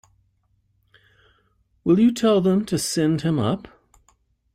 Will 1.83 1.99
you 1.99 2.11
tell 2.11 2.41
them 2.41 2.65
to 2.65 2.79
send 2.79 3.21
him 3.21 3.37
up? 3.37 3.67